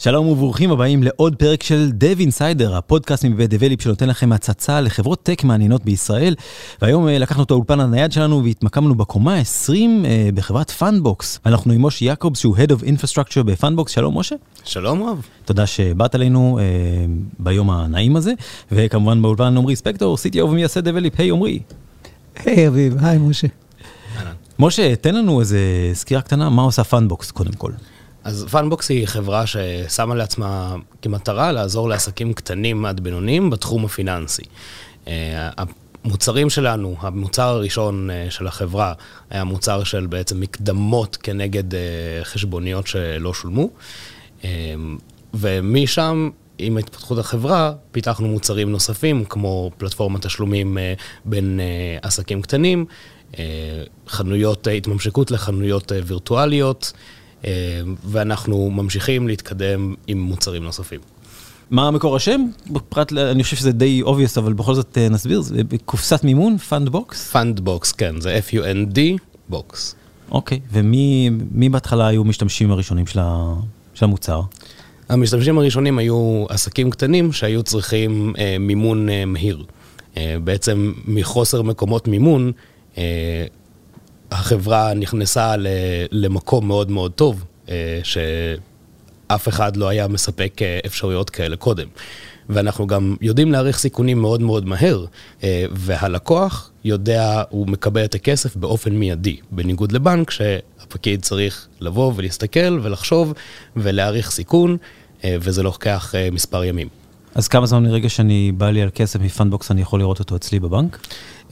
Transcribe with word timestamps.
שלום 0.00 0.28
וברוכים 0.28 0.70
הבאים 0.70 1.02
לעוד 1.02 1.36
פרק 1.36 1.62
של 1.62 1.90
Dev 2.00 2.20
Insider, 2.20 2.72
הפודקאסט 2.74 3.24
מבית 3.24 3.50
דבליפ 3.50 3.82
שנותן 3.82 4.08
לכם 4.08 4.32
הצצה 4.32 4.80
לחברות 4.80 5.22
טק 5.22 5.44
מעניינות 5.44 5.84
בישראל. 5.84 6.34
והיום 6.82 7.08
אה, 7.08 7.18
לקחנו 7.18 7.42
את 7.42 7.50
האולפן 7.50 7.80
הנייד 7.80 8.12
שלנו 8.12 8.44
והתמקמנו 8.44 8.94
בקומה 8.94 9.36
20 9.36 10.04
אה, 10.04 10.28
בחברת 10.34 10.70
Fundbox. 10.70 11.40
אנחנו 11.46 11.72
עם 11.72 11.86
משה 11.86 12.04
יעקובס 12.04 12.38
שהוא 12.38 12.56
Head 12.56 12.70
of 12.70 12.82
Infrastructure 12.82 13.42
ב-Fundbox. 13.44 13.92
שלום 13.92 14.18
משה. 14.18 14.36
שלום 14.64 15.02
רב. 15.02 15.26
תודה 15.44 15.66
שבאת 15.66 16.14
אלינו 16.14 16.58
אה, 16.60 16.64
ביום 17.38 17.70
הנעים 17.70 18.16
הזה, 18.16 18.32
וכמובן 18.72 19.22
באולפן 19.22 19.56
עמרי 19.56 19.76
ספקטור, 19.76 20.16
CTO 20.16 20.44
ומייסד 20.44 20.88
Develeap, 20.88 21.20
היי 21.20 21.30
עמרי. 21.30 21.60
היי 22.44 22.68
אביב, 22.68 22.96
היי 23.00 23.18
משה. 23.18 23.48
משה, 24.58 24.96
תן 24.96 25.14
לנו 25.14 25.40
איזה 25.40 25.60
סקירה 25.92 26.20
קטנה, 26.20 26.50
מה 26.50 26.62
עושה 26.62 26.84
Fundbox 26.84 27.30
קודם 27.30 27.52
כל. 27.52 27.72
אז 28.28 28.46
Fundbox 28.50 28.90
היא 28.90 29.06
חברה 29.06 29.44
ששמה 29.46 30.14
לעצמה 30.14 30.76
כמטרה 31.02 31.52
לעזור 31.52 31.88
לעסקים 31.88 32.32
קטנים 32.32 32.84
עד 32.84 33.00
בינוניים 33.00 33.50
בתחום 33.50 33.84
הפיננסי. 33.84 34.42
אה, 35.08 35.50
המוצרים 36.04 36.50
שלנו, 36.50 36.96
המוצר 37.00 37.42
הראשון 37.42 38.10
אה, 38.10 38.26
של 38.30 38.46
החברה 38.46 38.92
היה 39.30 39.44
מוצר 39.44 39.84
של 39.84 40.06
בעצם 40.06 40.40
מקדמות 40.40 41.16
כנגד 41.16 41.74
אה, 41.74 41.80
חשבוניות 42.22 42.86
שלא 42.86 43.34
שולמו, 43.34 43.70
ומשם 45.34 46.30
עם 46.58 46.76
התפתחות 46.76 47.18
החברה, 47.18 47.72
פיתחנו 47.92 48.28
מוצרים 48.28 48.70
נוספים, 48.70 49.24
כמו 49.24 49.70
פלטפורמת 49.78 50.26
תשלומים 50.26 50.78
בין 51.24 51.60
עסקים 52.02 52.42
קטנים, 52.42 52.84
חנויות, 54.08 54.66
התממשקות 54.66 55.30
לחנויות 55.30 55.92
וירטואליות. 56.06 56.92
אה, 57.44 57.50
ואנחנו 58.04 58.70
ממשיכים 58.70 59.28
להתקדם 59.28 59.94
עם 60.06 60.20
מוצרים 60.20 60.64
נוספים. 60.64 61.00
מה 61.70 61.88
המקור 61.88 62.16
השם? 62.16 62.40
פרט, 62.88 63.12
אני 63.12 63.42
חושב 63.42 63.56
שזה 63.56 63.72
די 63.72 64.02
obvious, 64.04 64.38
אבל 64.38 64.52
בכל 64.52 64.74
זאת 64.74 64.98
אה, 64.98 65.08
נסביר, 65.08 65.40
זה 65.40 65.62
קופסת 65.84 66.24
מימון, 66.24 66.58
fund 66.58 66.88
box? 66.88 67.30
Fund 67.30 67.60
box, 67.60 67.92
כן, 67.92 68.20
זה 68.20 68.38
F-U-N-D 68.48 68.98
box. 69.48 69.94
אוקיי, 70.30 70.60
ומי 70.72 71.68
בהתחלה 71.70 72.06
היו 72.06 72.24
משתמשים 72.24 72.70
הראשונים 72.70 73.06
של, 73.06 73.18
ה, 73.22 73.54
של 73.94 74.04
המוצר? 74.04 74.42
המשתמשים 75.08 75.58
הראשונים 75.58 75.98
היו 75.98 76.46
עסקים 76.48 76.90
קטנים 76.90 77.32
שהיו 77.32 77.62
צריכים 77.62 78.32
אה, 78.38 78.56
מימון 78.60 79.08
אה, 79.08 79.24
מהיר. 79.24 79.64
אה, 80.16 80.36
בעצם 80.44 80.92
מחוסר 81.06 81.62
מקורות 81.62 82.08
מימון, 82.08 82.52
אה, 82.98 83.44
החברה 84.30 84.94
נכנסה 84.94 85.54
למקום 86.10 86.68
מאוד 86.68 86.90
מאוד 86.90 87.12
טוב, 87.12 87.44
אה, 87.68 88.00
שאף 88.02 89.48
אחד 89.48 89.76
לא 89.76 89.88
היה 89.88 90.08
מספק 90.08 90.62
אה, 90.62 90.78
אפשרויות 90.86 91.30
כאלה 91.30 91.56
קודם. 91.56 91.88
ואנחנו 92.48 92.86
גם 92.86 93.16
יודעים 93.20 93.52
להעריך 93.52 93.78
סיכונים 93.78 94.20
מאוד 94.20 94.42
מאוד 94.42 94.66
מהר, 94.66 95.04
אה, 95.42 95.64
והלקוח 95.70 96.70
יודע, 96.84 97.42
הוא 97.50 97.66
מקבל 97.68 98.04
את 98.04 98.14
הכסף 98.14 98.56
באופן 98.56 98.94
מיידי, 98.94 99.36
בניגוד 99.50 99.92
לבנק 99.92 100.30
שהפקיד 100.30 101.22
צריך 101.22 101.66
לבוא 101.80 102.12
ולהסתכל 102.16 102.80
ולחשוב 102.82 103.32
ולהעריך 103.76 104.30
סיכון, 104.30 104.76
וזה 105.24 105.62
לוקח 105.62 106.14
מספר 106.32 106.64
ימים. 106.64 106.88
אז 107.38 107.48
כמה 107.48 107.66
זמן 107.66 107.82
מרגע 107.82 108.08
שאני 108.08 108.52
בא 108.52 108.70
לי 108.70 108.82
על 108.82 108.90
כסף 108.94 109.20
מ-Fundbox 109.20 109.70
אני 109.70 109.80
יכול 109.82 110.00
לראות 110.00 110.18
אותו 110.18 110.36
אצלי 110.36 110.60
בבנק? 110.60 110.98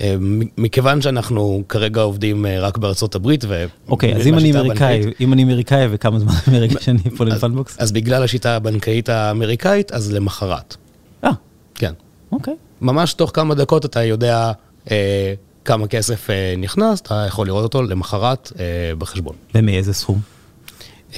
אה, 0.00 0.14
מכיוון 0.58 1.02
שאנחנו 1.02 1.62
כרגע 1.68 2.00
עובדים 2.00 2.46
אה, 2.46 2.60
רק 2.60 2.78
בארצות 2.78 3.14
הברית, 3.14 3.44
ו... 3.48 3.64
אוקיי, 3.88 4.16
אז 4.16 4.26
אם 4.26 4.38
אני 4.38 4.52
אמריקאי, 4.52 5.00
אם 5.20 5.32
אני 5.32 5.42
אמריקאי 5.42 5.86
וכמה 5.90 6.18
זמן 6.18 6.32
מרגע 6.52 6.80
שאני 6.80 6.98
אפול 7.14 7.28
ל-Fundbox? 7.28 7.76
אז 7.78 7.92
בגלל 7.92 8.22
השיטה 8.22 8.56
הבנקאית 8.56 9.08
האמריקאית, 9.08 9.92
אז 9.92 10.12
למחרת. 10.12 10.76
אה. 11.24 11.30
כן. 11.74 11.92
אוקיי. 12.32 12.54
ממש 12.80 13.14
תוך 13.14 13.30
כמה 13.34 13.54
דקות 13.54 13.84
אתה 13.84 14.04
יודע 14.04 14.52
אה, 14.90 15.34
כמה 15.64 15.86
כסף 15.86 16.30
אה, 16.30 16.54
נכנס, 16.58 17.00
אתה 17.00 17.24
יכול 17.28 17.46
לראות 17.46 17.62
אותו 17.62 17.82
למחרת 17.82 18.52
אה, 18.58 18.64
בחשבון. 18.98 19.34
ומאיזה 19.54 19.92
סכום? 19.92 20.20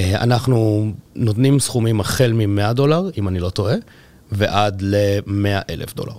אנחנו 0.01 0.91
נותנים 1.17 1.61
סכומים 1.61 2.01
החל 2.01 2.33
מ-100 2.33 2.73
דולר, 2.73 3.11
אם 3.19 3.29
אני 3.29 3.39
לא 3.39 3.51
טועה, 3.51 3.75
ועד 4.33 4.83
ל-100 4.83 5.63
אלף 5.71 5.95
דולר. 5.95 6.13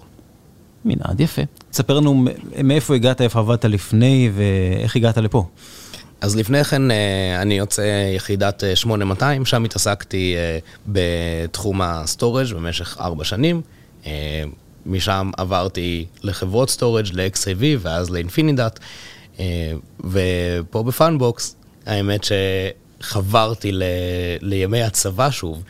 מנעד 0.85 1.19
יפה. 1.19 1.41
תספר 1.71 1.93
לנו 1.93 2.25
מאיפה 2.63 2.95
הגעת, 2.95 3.21
איפה 3.21 3.39
עבדת 3.39 3.65
לפני 3.65 4.31
ואיך 4.33 4.95
הגעת 4.95 5.17
לפה. 5.17 5.45
אז 6.21 6.35
לפני 6.35 6.63
כן 6.63 6.91
אה, 6.91 7.41
אני 7.41 7.57
יוצא 7.57 8.11
יחידת 8.15 8.63
8200, 8.75 9.41
אה, 9.41 9.45
שם 9.45 9.63
התעסקתי 9.63 10.35
אה, 10.37 10.59
בתחום 10.87 11.81
ה-storage 11.81 12.53
במשך 12.53 12.97
ארבע 12.99 13.23
שנים. 13.23 13.61
משם 14.85 15.31
עברתי 15.37 16.05
לחברות 16.23 16.69
storage, 16.69 17.05
ל-XIV 17.13 17.63
ואז 17.79 18.09
ל-Infinidat. 18.09 18.79
ופה 19.99 20.83
ב-Fundbox, 20.83 21.55
האמת 21.85 22.21
שחזרתי 22.23 23.71
ל... 23.71 23.83
לימי 24.41 24.83
הצבא 24.83 25.31
שוב. 25.31 25.63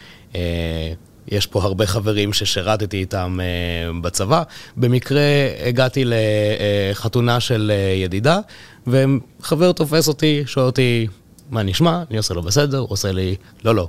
יש 1.32 1.48
פה 1.48 1.64
הרבה 1.64 1.86
חברים 1.88 2.34
ששירתתי 2.34 2.98
איתם 2.98 3.40
אה, 3.40 4.02
בצבא. 4.02 4.44
במקרה 4.78 5.22
הגעתי 5.66 6.04
לחתונה 6.06 7.40
של 7.40 7.72
uh, 7.72 8.04
ידידה, 8.04 8.40
וחבר 8.88 9.72
תופס 9.72 10.08
אותי, 10.08 10.44
שואל 10.46 10.66
אותי, 10.66 11.08
מה 11.50 11.64
נשמע? 11.64 12.04
אני 12.10 12.18
עושה 12.18 12.34
לו 12.34 12.42
בסדר, 12.42 12.78
הוא 12.78 12.88
עושה 12.90 13.12
לי, 13.12 13.36
לא, 13.66 13.76
לא, 13.76 13.88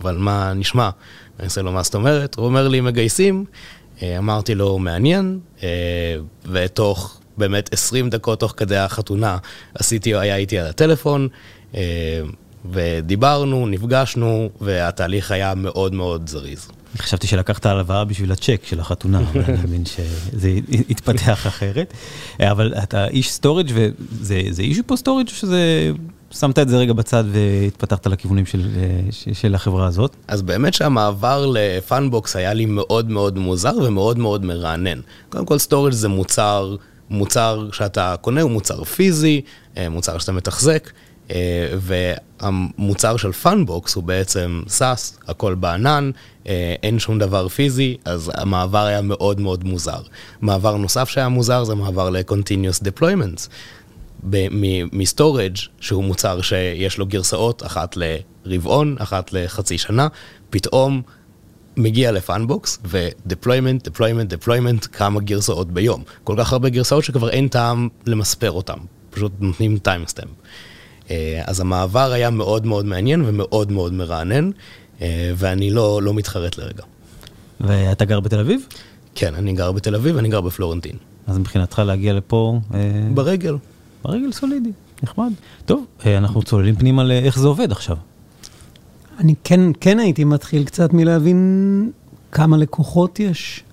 אבל 0.00 0.16
מה 0.16 0.52
נשמע? 0.52 0.90
אני 1.38 1.46
עושה 1.46 1.62
לו, 1.62 1.72
מה 1.72 1.82
זאת 1.82 1.94
אומרת? 1.94 2.34
הוא 2.34 2.46
אומר 2.46 2.68
לי, 2.68 2.80
מגייסים. 2.80 3.44
Uh, 3.98 4.02
אמרתי 4.18 4.54
לו, 4.54 4.78
מעניין, 4.78 5.38
uh, 5.58 5.62
ותוך 6.44 7.20
באמת 7.36 7.72
20 7.72 8.10
דקות 8.10 8.40
תוך 8.40 8.54
כדי 8.56 8.76
החתונה, 8.76 9.38
עשיתי, 9.74 10.14
היה 10.14 10.36
איתי 10.36 10.58
על 10.58 10.66
הטלפון. 10.66 11.28
ודיברנו, 12.72 13.66
נפגשנו, 13.66 14.48
והתהליך 14.60 15.30
היה 15.30 15.54
מאוד 15.54 15.94
מאוד 15.94 16.28
זריז. 16.28 16.68
חשבתי 16.98 17.26
שלקחת 17.26 17.66
הלוואה 17.66 18.04
בשביל 18.04 18.32
הצ'ק 18.32 18.60
של 18.64 18.80
החתונה, 18.80 19.20
אבל 19.20 19.42
אני 19.48 19.58
מבין 19.62 19.84
שזה 19.84 20.50
התפתח 20.90 21.46
אחרת. 21.46 21.94
אבל 22.40 22.74
אתה 22.82 23.08
איש 23.08 23.32
storage 23.32 23.70
וזה 23.74 24.62
יש 24.62 24.80
פה 24.86 24.96
storage 24.96 25.26
או 25.26 25.34
שזה... 25.34 25.92
שמת 26.30 26.58
את 26.58 26.68
זה 26.68 26.76
רגע 26.76 26.92
בצד 26.92 27.24
והתפתחת 27.32 28.06
לכיוונים 28.06 28.46
של, 28.46 28.68
של 29.32 29.54
החברה 29.54 29.86
הזאת? 29.86 30.16
אז 30.28 30.42
באמת 30.42 30.74
שהמעבר 30.74 31.46
ל-Fundbox 31.52 32.36
היה 32.36 32.54
לי 32.54 32.66
מאוד 32.66 33.10
מאוד 33.10 33.38
מוזר 33.38 33.72
ומאוד 33.82 34.18
מאוד 34.18 34.44
מרענן. 34.44 35.00
קודם 35.28 35.46
כל 35.46 35.58
storage 35.58 35.92
זה 35.92 36.08
מוצר, 36.08 36.76
מוצר 37.10 37.68
שאתה 37.72 38.14
קונה, 38.20 38.40
הוא 38.40 38.50
מוצר 38.50 38.84
פיזי, 38.84 39.40
אה, 39.76 39.88
מוצר 39.88 40.18
שאתה 40.18 40.32
מתחזק. 40.32 40.90
אה, 41.30 41.68
והמוצר 41.78 43.16
של 43.16 43.32
Fundbox 43.32 43.94
הוא 43.94 44.04
בעצם 44.04 44.62
SaaS, 44.68 45.18
הכל 45.28 45.54
בענן, 45.54 46.10
אה, 46.48 46.74
אין 46.82 46.98
שום 46.98 47.18
דבר 47.18 47.48
פיזי, 47.48 47.96
אז 48.04 48.30
המעבר 48.34 48.84
היה 48.84 49.02
מאוד 49.02 49.40
מאוד 49.40 49.64
מוזר. 49.64 50.00
מעבר 50.40 50.76
נוסף 50.76 51.08
שהיה 51.08 51.28
מוזר 51.28 51.64
זה 51.64 51.74
מעבר 51.74 52.10
ל-continuous 52.10 52.84
deployments. 52.84 53.48
מ-storage 54.92 55.56
שהוא 55.80 56.04
מוצר 56.04 56.40
שיש 56.40 56.98
לו 56.98 57.06
גרסאות, 57.06 57.66
אחת 57.66 57.96
לרבעון, 58.44 58.96
אחת 58.98 59.32
לחצי 59.32 59.78
שנה, 59.78 60.08
פתאום 60.50 61.02
מגיע 61.76 62.12
ל-Fundbox 62.12 62.78
ו-deployment, 62.84 63.90
deployment, 63.90 64.46
deployment, 64.46 64.88
כמה 64.92 65.20
גרסאות 65.20 65.72
ביום. 65.72 66.02
כל 66.24 66.34
כך 66.38 66.52
הרבה 66.52 66.68
גרסאות 66.68 67.04
שכבר 67.04 67.30
אין 67.30 67.48
טעם 67.48 67.88
למספר 68.06 68.50
אותם, 68.50 68.78
פשוט 69.10 69.32
נותנים 69.40 69.78
timestamp. 69.78 70.28
אה, 71.10 71.42
אז 71.46 71.60
המעבר 71.60 72.12
היה 72.12 72.30
מאוד 72.30 72.66
מאוד 72.66 72.86
מעניין 72.86 73.22
ומאוד 73.26 73.72
מאוד 73.72 73.92
מרענן, 73.92 74.50
אה, 75.02 75.32
ואני 75.36 75.70
לא, 75.70 76.02
לא 76.02 76.14
מתחרט 76.14 76.58
לרגע. 76.58 76.82
ואתה 77.60 78.04
גר 78.04 78.20
בתל 78.20 78.40
אביב? 78.40 78.66
כן, 79.14 79.34
אני 79.34 79.52
גר 79.52 79.72
בתל 79.72 79.94
אביב, 79.94 80.16
אני 80.16 80.28
גר 80.28 80.40
בפלורנטין. 80.40 80.96
אז 81.26 81.38
מבחינתך 81.38 81.78
להגיע 81.78 82.12
לפה... 82.12 82.60
אה, 82.74 82.80
ברגל. 83.14 83.56
ברגל 84.04 84.32
סולידי, 84.32 84.70
נחמד. 85.02 85.32
טוב, 85.66 85.84
אנחנו 86.06 86.42
צוללים 86.42 86.76
פנימה 86.76 87.04
לאיך 87.04 87.38
זה 87.38 87.46
עובד 87.48 87.72
עכשיו. 87.72 87.96
אני 89.18 89.34
כן, 89.44 89.60
כן 89.80 89.98
הייתי 89.98 90.24
מתחיל 90.24 90.64
קצת 90.64 90.92
מלהבין 90.92 91.90
כמה 92.32 92.56
לקוחות 92.56 93.20
יש, 93.20 93.64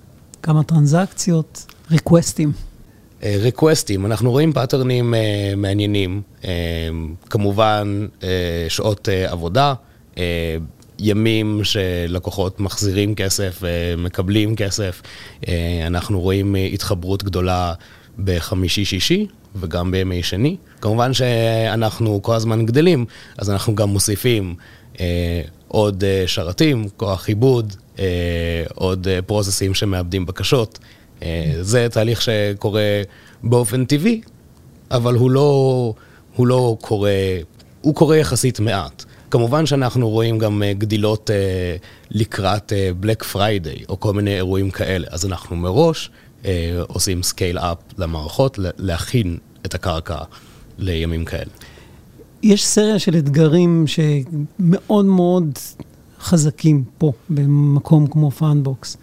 כמה 0.44 0.64
טרנזקציות, 0.64 1.66
ריקווסטים. 1.92 2.52
ריקווסטים, 3.26 4.06
אנחנו 4.06 4.32
רואים 4.32 4.54
pattern 4.54 5.00
ים 5.00 5.14
מעניינים, 5.58 6.22
כמובן 7.30 8.08
שעות 8.70 9.10
עבודה, 9.28 9.74
ימים 11.00 11.62
שלקוחות 11.64 12.60
מחזירים 12.60 13.16
כסף, 13.16 13.62
מקבלים 13.98 14.56
כסף, 14.56 15.02
אנחנו 15.88 16.22
רואים 16.22 16.56
התחברות 16.74 17.24
גדולה 17.24 17.74
בחמישי-שישי 18.24 19.28
וגם 19.56 19.92
בימי 19.92 20.24
שני. 20.24 20.56
כמובן 20.82 21.14
שאנחנו 21.14 22.22
כל 22.22 22.36
הזמן 22.36 22.66
גדלים, 22.66 23.06
אז 23.38 23.50
אנחנו 23.50 23.76
גם 23.76 23.90
מוסיפים 23.90 24.56
עוד 25.68 26.04
שרתים, 26.26 26.88
כוח 26.98 27.28
עיבוד, 27.28 27.74
עוד 28.76 29.08
פרוססים 29.26 29.74
שמאבדים 29.74 30.26
בקשות. 30.26 30.80
זה 31.62 31.88
תהליך 31.92 32.22
שקורה 32.22 33.02
באופן 33.44 33.86
טבעי, 33.86 34.22
אבל 34.92 35.16
הוא 35.16 35.32
לא, 35.32 35.94
הוא 36.36 36.48
לא 36.48 36.78
קורה, 36.82 37.12
הוא 37.82 37.96
קורה 37.96 38.18
יחסית 38.18 38.60
מעט. 38.60 39.04
כמובן 39.32 39.66
שאנחנו 39.66 40.10
רואים 40.10 40.38
גם 40.38 40.64
גדילות 40.78 41.30
לקראת 42.12 42.74
Black 43.00 43.24
Friday, 43.24 43.84
או 43.90 44.00
כל 44.00 44.14
מיני 44.14 44.36
אירועים 44.36 44.72
כאלה, 44.72 45.08
אז 45.12 45.26
אנחנו 45.26 45.56
מראש 45.56 46.10
עושים 46.88 47.24
scale 47.24 47.58
up 47.58 47.78
למערכות, 47.98 48.60
להכין 48.78 49.38
את 49.66 49.76
הקרקע 49.76 50.18
לימים 50.78 51.26
כאלה. 51.26 51.52
יש 52.44 52.66
סריה 52.66 53.00
של 53.00 53.18
אתגרים 53.18 53.86
שמאוד 53.88 55.06
מאוד 55.06 55.52
חזקים 56.20 56.84
פה, 56.98 57.12
במקום 57.30 58.08
כמו 58.08 58.32
Fundbox. 58.32 58.98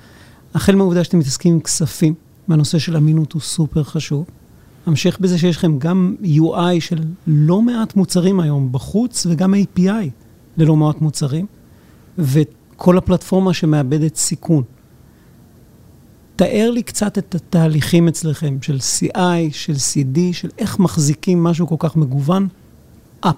החל 0.54 0.76
מהעובדה 0.76 1.04
שאתם 1.04 1.18
מתעסקים 1.18 1.54
עם 1.54 1.60
כספים, 1.60 2.14
והנושא 2.48 2.78
של 2.78 2.96
אמינות 2.96 3.32
הוא 3.32 3.42
סופר 3.42 3.82
חשוב. 3.82 4.24
המשך 4.86 5.18
בזה 5.20 5.38
שיש 5.38 5.56
לכם 5.56 5.78
גם 5.78 6.16
UI 6.22 6.80
של 6.80 6.98
לא 7.26 7.62
מעט 7.62 7.96
מוצרים 7.96 8.40
היום 8.40 8.72
בחוץ, 8.72 9.26
וגם 9.30 9.54
API 9.54 10.08
ללא 10.56 10.76
מעט 10.76 11.00
מוצרים, 11.00 11.46
וכל 12.18 12.98
הפלטפורמה 12.98 13.54
שמאבדת 13.54 14.16
סיכון. 14.16 14.62
תאר 16.36 16.70
לי 16.70 16.82
קצת 16.82 17.18
את 17.18 17.34
התהליכים 17.34 18.08
אצלכם, 18.08 18.58
של 18.62 18.76
CI, 18.76 19.52
של 19.52 19.72
CD, 19.72 20.18
של 20.32 20.48
איך 20.58 20.78
מחזיקים 20.78 21.42
משהו 21.44 21.66
כל 21.66 21.76
כך 21.78 21.96
מגוון, 21.96 22.48
אפ. 23.20 23.36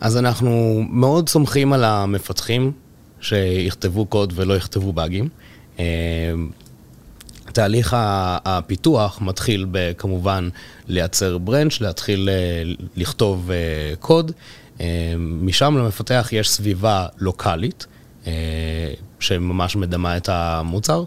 אז 0.00 0.16
אנחנו 0.16 0.82
מאוד 0.90 1.28
סומכים 1.28 1.72
על 1.72 1.84
המפתחים 1.84 2.72
שיכתבו 3.20 4.06
קוד 4.06 4.32
ולא 4.36 4.56
יכתבו 4.56 4.92
באגים. 4.92 5.28
אה, 5.78 5.84
תהליך 7.52 7.96
הפיתוח 8.44 9.18
מתחיל 9.20 9.66
כמובן 9.98 10.48
לייצר 10.88 11.38
ברנץ', 11.38 11.80
להתחיל 11.80 12.28
אה, 12.28 12.72
לכתוב 12.96 13.50
אה, 13.50 13.56
קוד. 14.00 14.32
משם 15.18 15.76
למפתח 15.78 16.28
יש 16.32 16.50
סביבה 16.50 17.06
לוקאלית, 17.18 17.86
שממש 19.20 19.76
מדמה 19.76 20.16
את 20.16 20.28
המוצר, 20.28 21.04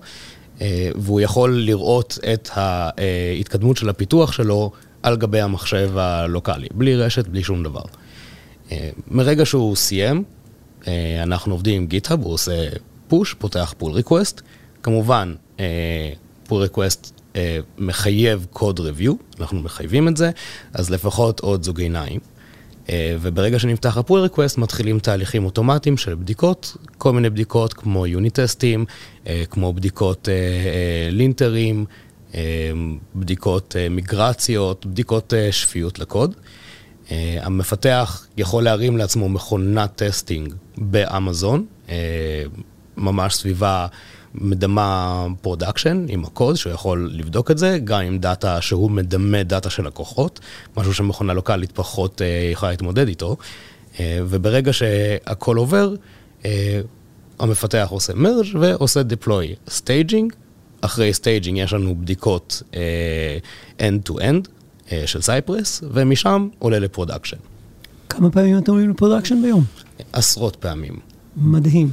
והוא 0.95 1.21
יכול 1.21 1.59
לראות 1.59 2.19
את 2.33 2.50
ההתקדמות 2.53 3.77
של 3.77 3.89
הפיתוח 3.89 4.31
שלו 4.31 4.71
על 5.03 5.18
גבי 5.18 5.41
המחשב 5.41 5.91
הלוקאלי, 5.97 6.68
בלי 6.73 6.95
רשת, 6.95 7.27
בלי 7.27 7.44
שום 7.44 7.63
דבר. 7.63 7.81
מרגע 9.07 9.45
שהוא 9.45 9.75
סיים, 9.75 10.23
אנחנו 11.23 11.53
עובדים 11.53 11.81
עם 11.81 11.88
GitHub, 11.88 12.23
הוא 12.23 12.33
עושה 12.33 12.69
push, 13.07 13.33
פותח 13.33 13.73
pull 13.77 13.91
request. 13.91 14.41
כמובן, 14.83 15.33
pull 16.47 16.62
request 16.62 17.21
מחייב 17.78 18.48
code 18.50 18.79
review, 18.79 19.13
אנחנו 19.39 19.60
מחייבים 19.62 20.07
את 20.07 20.18
זה, 20.18 20.31
אז 20.74 20.89
לפחות 20.89 21.39
עוד 21.39 21.63
זוג 21.63 21.80
עיניים. 21.80 22.19
וברגע 22.94 23.60
שנפתח 23.60 23.98
ה-pull 23.97 24.19
request 24.19 24.57
מתחילים 24.57 25.00
תהליכים 25.00 25.45
אוטומטיים 25.45 25.98
של 25.98 26.16
בדיקות, 26.16 26.78
כל 26.98 27.13
מיני 27.13 27.30
בדיקות 27.30 27.74
כמו 27.74 28.07
unit 28.07 28.39
test 28.39 28.66
ים, 28.66 28.85
כמו 29.50 29.74
בדיקות 29.74 30.28
linter 31.09 31.60
ים, 31.60 31.85
בדיקות 33.16 33.75
מיגרציות, 33.89 34.86
בדיקות 34.86 35.33
שפיות 35.51 36.00
לקוד. 36.00 36.36
המפתח 37.42 38.28
יכול 38.38 38.63
להרים 38.63 38.98
לעצמו 38.98 39.30
מכונת 39.30 39.92
testing 39.95 40.53
באמזון, 40.78 41.66
ממש 42.98 43.36
סביבה 43.36 43.88
מדמה 44.36 45.28
production 45.41 46.06
עם 46.10 46.25
הקוד, 46.25 46.56
שהוא 46.56 46.74
יכול 46.74 47.10
לבדוק 47.13 47.51
את 47.51 47.57
זה, 47.57 47.80
גם 47.83 48.01
עם 48.01 48.19
דאטה 48.19 48.62
שהוא 48.62 48.92
מדמה 48.92 49.44
דאטה 49.44 49.69
של 49.69 49.88
לקוחות, 49.88 50.39
משהו 50.78 50.94
שמכונה 50.94 51.33
לוקאלית 51.33 51.72
פחות 51.72 52.22
יכולה 52.51 52.72
להתמודד 52.72 53.07
איתו. 53.07 53.38
וברגע 54.00 54.74
שהכל 54.74 55.57
עובר, 55.57 55.94
המפתח 57.39 57.88
עושה 57.89 58.13
merge 58.13 58.45
ועושה 58.60 59.01
deploy 59.01 59.69
staging. 59.69 60.36
אחרי 60.81 61.12
staging 61.22 61.56
יש 61.56 61.74
לנו 61.74 61.95
בדיקות 61.95 62.63
end-to-end 63.80 64.48
של 65.06 65.22
סייפרס, 65.22 65.83
ומשם 65.94 66.48
עולה 66.60 66.80
לפרודקשן. 66.80 67.38
כמה 68.10 68.31
פעמים 68.31 68.57
אתם 68.57 68.72
עולים 68.72 68.89
ל-production 68.89 69.41
ביום? 69.42 69.63
עשרות 70.13 70.56
פעמים. 70.56 71.00
מדהים. 71.38 71.89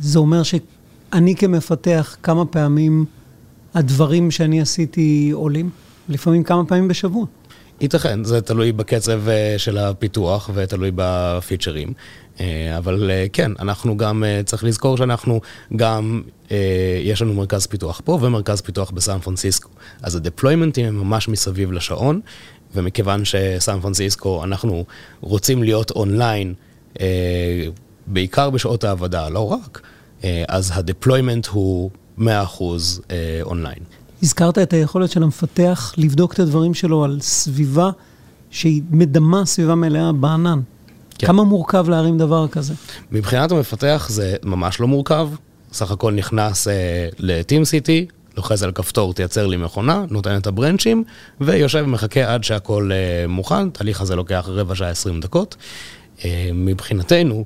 זה 0.00 0.18
אומר 0.18 0.42
שאני 1.14 1.34
כמפתח, 1.34 2.16
כמה 2.22 2.44
פעמים 2.44 3.04
הדברים 3.74 4.30
שאני 4.30 4.60
עשיתי 4.60 5.30
עולים? 5.34 5.70
לפעמים 6.08 6.42
כמה 6.44 6.64
פעמים 6.64 6.88
בשבוע. 6.88 7.26
ייתכן, 7.80 8.24
זה 8.24 8.40
תלוי 8.40 8.72
בקצב 8.72 9.20
של 9.56 9.78
הפיתוח 9.78 10.50
ותלוי 10.54 10.90
ב-featureים. 10.94 11.92
אבל 12.76 13.10
כן, 13.32 13.52
אנחנו 13.58 13.96
גם, 13.96 14.24
צריך 14.44 14.64
לזכור 14.64 14.96
שאנחנו 14.96 15.40
גם, 15.76 16.22
יש 17.02 17.22
לנו 17.22 17.34
מרכז 17.34 17.66
פיתוח 17.66 18.00
פה 18.04 18.18
ומרכז 18.22 18.60
פיתוח 18.60 18.90
בסן 18.90 19.18
פרנסיסקו. 19.18 19.70
אז 20.02 20.16
ה-deploymentים 20.16 20.86
הם 20.86 20.98
ממש 21.00 21.28
מסביב 21.28 21.72
לשעון, 21.72 22.20
ומכיוון 22.74 23.24
שסן 23.24 23.80
פרנסיסקו, 23.80 24.44
אנחנו 24.44 24.84
רוצים 25.20 25.62
להיות 25.62 25.90
אונליין, 25.90 26.54
בעיקר 28.06 28.50
בשעות 28.50 28.84
העבודה, 28.84 29.28
לא 29.28 29.52
רק, 29.52 29.80
אז 30.48 30.72
ה-deployment 30.74 31.46
הוא 31.46 31.90
100% 32.18 32.22
אונליין. 33.42 33.78
הזכרת 34.22 34.58
את 34.58 34.72
היכולת 34.72 35.10
של 35.10 35.22
המפתח 35.22 35.94
לבדוק 35.96 36.32
את 36.32 36.38
הדברים 36.38 36.74
שלו 36.74 37.04
על 37.04 37.18
סביבה 37.20 37.90
שהיא 38.50 38.82
מדמה 38.90 39.46
סביבה 39.46 39.74
מלאה 39.74 40.12
בענן. 40.12 40.60
כן. 41.18 41.26
כמה 41.26 41.44
מורכב 41.44 41.88
להרים 41.88 42.18
דבר 42.18 42.48
כזה? 42.48 42.74
מבחינת 43.12 43.52
המפתח 43.52 44.06
זה 44.10 44.36
ממש 44.42 44.80
לא 44.80 44.88
מורכב. 44.88 45.28
סך 45.72 45.90
הכל 45.90 46.12
נכנס 46.12 46.68
אה, 46.68 47.08
ל-TeamCity, 47.18 48.12
לוחץ 48.36 48.62
על 48.62 48.72
כפתור, 48.72 49.14
תייצר 49.14 49.46
לי 49.46 49.56
מכונה, 49.56 50.04
נותן 50.10 50.36
את 50.36 50.46
ה-branchים, 50.46 51.04
ויושב 51.40 51.82
ומחכה 51.84 52.34
עד 52.34 52.44
שהכל 52.44 52.90
אה, 52.92 53.26
מוכן. 53.28 53.66
התהליך 53.66 54.00
הזה 54.00 54.16
לוקח 54.16 54.44
רבע 54.48 54.74
שעה, 54.74 54.88
20 54.88 55.20
דקות. 55.20 55.56
אה, 56.24 56.50
מבחינתנו, 56.54 57.44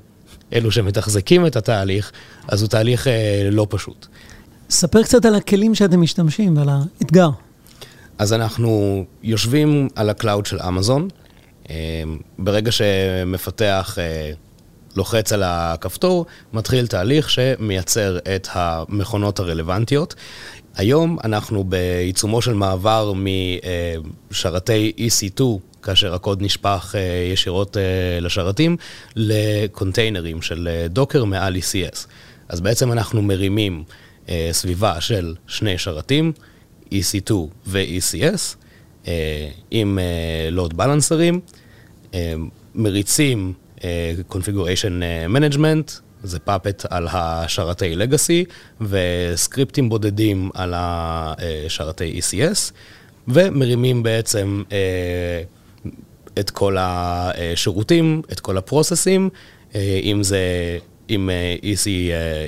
אלו 0.53 0.71
שמתחזקים 0.71 1.45
את 1.45 1.55
התהליך, 1.55 2.11
אז 2.47 2.61
הוא 2.61 2.69
תהליך 2.69 3.07
אה, 3.07 3.49
לא 3.51 3.67
פשוט. 3.69 4.07
ספר 4.69 5.03
קצת 5.03 5.25
על 5.25 5.35
הכלים 5.35 5.75
שאתם 5.75 6.01
משתמשים 6.01 6.57
ועל 6.57 6.69
האתגר. 6.69 7.29
אז 8.17 8.33
אנחנו 8.33 9.03
יושבים 9.23 9.87
על 9.95 10.09
ה-cloud 10.09 10.45
של 10.45 10.59
אמזון. 10.67 11.07
ברגע 12.39 12.71
שמפתח 12.71 13.97
לוחץ 14.95 15.33
על 15.33 15.43
הכפתור, 15.45 16.25
מתחיל 16.53 16.87
תהליך 16.87 17.29
שמייצר 17.29 18.17
את 18.17 18.47
המכונות 18.51 19.39
הרלוונטיות. 19.39 20.15
היום 20.75 21.17
אנחנו 21.23 21.63
בעיצומו 21.63 22.41
של 22.41 22.53
מעבר 22.53 23.13
משרתי 24.31 24.91
EC2, 24.97 25.43
כאשר 25.85 26.13
הקוד 26.13 26.41
נשפך 26.41 26.95
ישירות 27.33 27.77
לשרתים, 28.21 28.77
לקונטיינרים 29.15 30.41
של 30.41 30.85
דוקר 30.89 31.25
מעל 31.25 31.55
ECS. 31.55 32.07
אז 32.49 32.61
בעצם 32.61 32.91
אנחנו 32.91 33.21
מרימים 33.21 33.83
סביבה 34.51 35.01
של 35.01 35.35
שני 35.47 35.77
שרתים, 35.77 36.31
EC2 36.91 37.33
ו-ECS, 37.67 38.55
עם 39.71 39.99
לוד 40.51 40.77
בלנסרים, 40.77 41.39
מריצים 42.75 43.53
configuration 44.31 45.01
management, 45.35 45.91
זה 46.23 46.39
פאפט 46.39 46.85
על 46.89 47.07
השרתי 47.11 47.95
לגאסי, 47.95 48.45
וסקריפטים 48.81 49.89
בודדים 49.89 50.49
על 50.53 50.73
השרתי 50.75 52.19
ECS, 52.19 52.71
ומרימים 53.27 54.03
בעצם 54.03 54.63
את 56.39 56.49
כל 56.49 56.77
השירותים, 56.79 58.21
את 58.31 58.39
כל 58.39 58.57
הפרוססים, 58.57 59.29
אם 59.75 60.19
זה 60.21 60.39
עם 61.07 61.29
EC, 61.61 61.87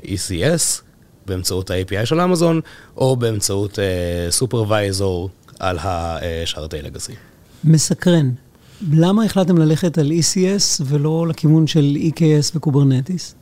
ECS, 0.05 0.81
באמצעות 1.25 1.71
ה-API 1.71 2.05
של 2.05 2.21
אמזון, 2.21 2.61
או 2.97 3.15
באמצעות 3.15 3.79
supervisor 4.29 5.29
על 5.59 5.77
השרתי 5.81 6.81
legacy. 6.81 7.13
מסקרן. 7.63 8.31
למה 8.91 9.23
החלטתם 9.23 9.57
ללכת 9.57 9.97
על 9.97 10.11
ECS 10.11 10.83
ולא 10.85 11.27
לכיוון 11.27 11.67
של 11.67 11.97
EKS 11.99 12.55
וקוברנטיס? 12.55 13.35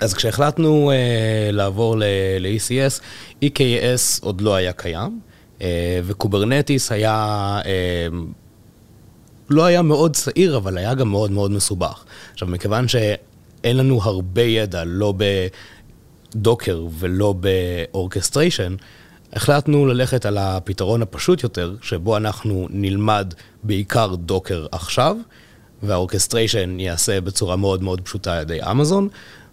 אז 0.00 0.14
כשהחלטנו 0.14 0.90
uh, 0.90 1.52
לעבור 1.52 1.96
ל-ECS, 1.98 3.00
EKS 3.44 4.20
עוד 4.20 4.40
לא 4.40 4.54
היה 4.54 4.72
קיים, 4.72 5.20
uh, 5.58 5.62
וקוברנטיס 6.04 6.92
היה, 6.92 7.60
uh, 7.62 8.14
לא 9.50 9.64
היה 9.64 9.82
מאוד 9.82 10.16
צעיר, 10.16 10.56
אבל 10.56 10.78
היה 10.78 10.94
גם 10.94 11.08
מאוד 11.08 11.30
מאוד 11.30 11.50
מסובך. 11.50 12.04
עכשיו, 12.32 12.48
מכיוון 12.48 12.88
שאין 12.88 13.76
לנו 13.76 14.02
הרבה 14.02 14.42
ידע, 14.42 14.84
לא 14.86 15.14
בדוקר 16.34 16.84
ולא 16.98 17.34
ב-orchestration, 17.40 18.74
החלטנו 19.32 19.86
ללכת 19.86 20.26
על 20.26 20.38
הפתרון 20.38 21.02
הפשוט 21.02 21.42
יותר, 21.42 21.74
שבו 21.82 22.16
אנחנו 22.16 22.66
נלמד 22.70 23.34
בעיקר 23.62 24.14
דוקר 24.14 24.66
עכשיו, 24.72 25.16
וה-orchestration 25.82 26.80
ייעשה 26.80 27.20
בצורה 27.20 27.56
מאוד 27.56 27.82
מאוד 27.82 28.00
פשוטה 28.00 28.32
על 28.34 28.42
ידי 28.42 28.58
אמזון, 28.70 29.08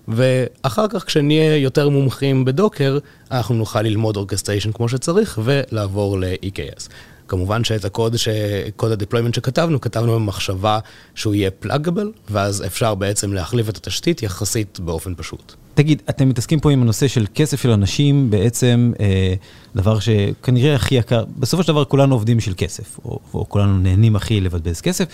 ואחר 0.08 0.88
כך 0.88 1.06
כשנהיה 1.06 1.58
יותר 1.58 1.90
מומחים 1.90 2.46
בדוקר, 2.46 2.98
אנחנו 3.32 3.56
נוכל 3.56 3.82
ללמוד 3.82 4.18
אורקסטריישן 4.18 4.72
כמו 4.72 4.90
שצריך 4.90 5.40
ולעבור 5.44 6.20
ל-EKS. 6.20 6.90
כמובן 7.28 7.64
שאת 7.64 7.86
הקוד, 7.86 8.18
ש... 8.18 8.28
קוד 8.76 8.92
ה-deployment 8.92 9.34
שכתבנו, 9.36 9.82
כתבנו 9.82 10.16
במחשבה 10.16 10.80
שהוא 11.16 11.36
יהיה 11.36 11.52
pluggable, 11.52 12.12
ואז 12.30 12.64
אפשר 12.66 12.96
בעצם 12.96 13.34
להחליף 13.34 13.70
את 13.70 13.78
התשתית 13.78 14.24
יחסית 14.24 14.80
באופן 14.80 15.14
פשוט. 15.18 15.54
תגיד, 15.74 16.02
אתם 16.10 16.30
מתעסקים 16.30 16.60
פה 16.60 16.72
עם 16.72 16.82
הנושא 16.82 17.08
של 17.08 17.26
כסף 17.36 17.62
של 17.62 17.70
אנשים, 17.72 18.30
בעצם 18.30 18.94
אה, 19.00 19.34
דבר 19.76 20.00
שכנראה 20.00 20.76
הכי 20.76 20.96
יקר, 20.96 21.24
בסופו 21.38 21.64
של 21.64 21.68
דבר 21.68 21.86
כולנו 21.86 22.16
עובדים 22.16 22.38
בשביל 22.38 22.56
כסף, 22.58 23.00
או, 23.06 23.20
או 23.34 23.50
כולנו 23.50 23.78
נהנים 23.78 24.16
הכי 24.16 24.42
לבזבז 24.42 24.82
כסף. 24.82 25.06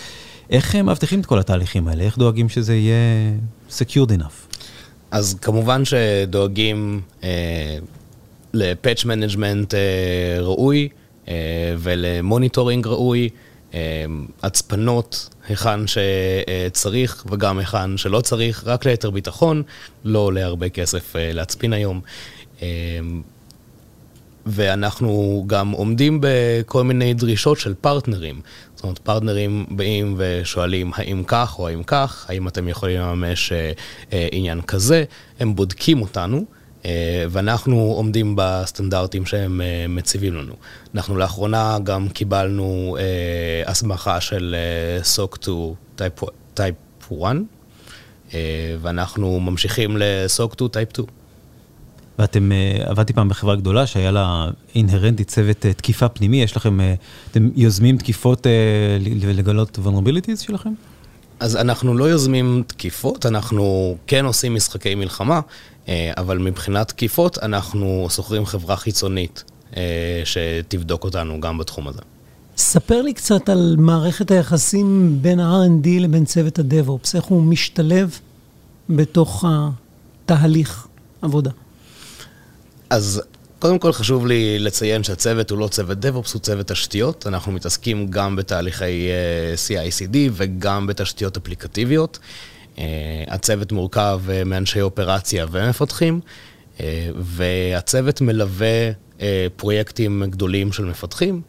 איך 0.50 0.76
הם 0.76 0.86
מאבטחים 0.86 1.20
את 1.20 1.26
כל 1.26 1.40
התהליכים 1.40 1.88
האלה? 1.88 2.04
איך 2.04 2.18
דואגים 2.18 2.50
שזה 2.50 2.76
יהיה 2.76 2.96
secured 3.70 4.20
enough? 4.20 4.56
אז 5.12 5.38
כמובן 5.42 5.86
שדואגים 5.86 7.02
אה, 7.24 7.78
ל-patch 8.54 9.06
management 9.06 9.74
אה, 9.74 9.80
ראוי 10.40 10.90
אה, 10.92 10.99
ול-monitoring 11.78 12.88
ראוי, 12.88 13.30
אה, 13.74 14.06
הצפנות 14.44 15.30
היכן 15.48 15.80
שצריך 15.88 17.26
וגם 17.30 17.60
היכן 17.60 17.98
שלא 17.98 18.22
צריך, 18.22 18.64
רק 18.66 18.86
ליתר 18.86 19.10
ביטחון, 19.10 19.64
לא 20.06 20.20
עולה 20.20 20.46
הרבה 20.46 20.70
כסף 20.70 21.16
אה, 21.16 21.34
להצפין 21.34 21.74
היום. 21.74 22.02
אה, 22.62 22.68
ואנחנו 24.46 25.44
גם 25.48 25.72
עומדים 25.72 26.20
בכל 26.22 26.84
מיני 26.84 27.14
דרישות 27.14 27.60
של 27.60 27.74
פרטנרים. 27.74 28.42
זאת 28.76 28.84
אומרת, 28.84 28.98
פרטנרים 29.00 29.66
באים 29.70 30.16
ושואלים 30.18 30.92
האם 30.96 31.24
כך 31.28 31.60
או 31.60 31.68
האם 31.68 31.84
כך, 31.84 32.26
האם 32.30 32.48
אתם 32.48 32.68
יכולים 32.68 33.02
לממש 33.02 33.52
אה, 33.52 33.72
אה, 34.14 34.28
עניין 34.32 34.62
כזה, 34.62 35.04
הם 35.40 35.56
בודקים 35.56 36.02
אותנו. 36.02 36.46
אה, 36.86 37.26
ואנחנו 37.30 37.76
עומדים 37.76 38.34
בסטנדרטים 38.38 39.26
שהם 39.26 39.62
אה, 39.62 39.86
מציבים 39.90 40.34
לנו. 40.34 40.54
אנחנו 40.96 41.18
לאחרונה 41.18 41.78
גם 41.84 42.10
קיבלנו 42.10 42.98
אה, 43.00 43.72
הסמכה 43.72 44.22
של 44.22 44.56
SOC 45.16 45.36
2 45.36 45.72
Type 46.56 47.14
1, 47.22 47.36
אה, 48.34 48.76
ואנחנו 48.82 49.40
ממשיכים 49.40 49.98
ל-SOC 49.98 50.54
2 50.54 50.70
Type 50.70 50.94
2. 50.94 51.08
ואתם, 52.20 52.52
עבדתי 52.86 53.14
פעם 53.14 53.30
בחברה 53.30 53.56
גדולה 53.56 53.88
שהיה 53.88 54.12
לה 54.12 54.50
אינהרנטי 54.76 55.24
צוות 55.24 55.66
תקיפה 55.66 56.10
פנימי, 56.10 56.44
יש 56.44 56.58
לכם, 56.58 56.80
אתם 57.32 57.50
יוזמים 57.56 57.98
תקיפות 57.98 58.48
לגלות 59.24 59.80
vulnerabilities 59.86 60.44
שלכם? 60.46 60.74
אז 61.40 61.56
אנחנו 61.56 61.98
לא 61.98 62.06
יוזמים 62.06 62.64
תקיפות, 62.68 63.26
אנחנו 63.26 63.96
כן 64.08 64.26
עושים 64.26 64.56
משחקי 64.56 64.96
מלחמה, 64.96 65.40
uh, 65.86 65.90
אבל 66.18 66.38
מבחינת 66.38 66.88
תקיפות 66.88 67.38
אנחנו 67.38 68.08
שוכרים 68.10 68.46
חברה 68.46 68.76
חיצונית 68.76 69.44
uh, 69.72 69.76
שתבדוק 70.26 71.04
אותנו 71.04 71.42
גם 71.42 71.58
בתחום 71.58 71.88
הזה. 71.88 72.02
ספר 72.58 73.02
לי 73.02 73.14
קצת 73.14 73.50
על 73.50 73.76
מערכת 73.80 74.32
היחסים 74.32 75.18
בין 75.22 75.40
ה-R&D 75.40 75.88
לבין 76.00 76.26
צוות 76.26 76.60
ה-DevOps, 76.60 77.16
איך 77.16 77.24
הוא 77.24 77.44
משתלב 77.44 78.20
בתוך 78.90 79.46
התהליך 79.48 80.88
עבודה. 81.22 81.52
אז 82.90 83.22
קודם 83.60 83.80
כל 83.80 83.94
חשוב 83.94 84.28
לי 84.28 84.60
לציין 84.60 85.04
שהצוות 85.04 85.50
הוא 85.50 85.60
לא 85.60 85.68
צוות 85.68 85.98
DevOps, 86.06 86.34
הוא 86.34 86.42
צוות 86.42 86.68
תשתיות. 86.68 87.28
אנחנו 87.28 87.52
מתעסקים 87.52 88.08
גם 88.08 88.36
בתהליכי 88.36 89.10
uh, 89.10 89.70
CI/CD 89.70 90.18
וגם 90.32 90.88
בתשתיות 90.88 91.38
אפליקטיביות. 91.38 92.20
Uh, 92.76 92.80
הצוות 93.28 93.72
מורכב 93.72 94.22
uh, 94.28 94.46
מאנשי 94.46 94.82
אופרציה 94.82 95.46
ומפתחים, 95.52 96.20
והצוות 97.16 98.22
מלווה 98.22 98.92
פרויקטים 99.56 100.24
גדולים 100.30 100.72
של 100.72 100.86
מפתחים. 100.86 101.42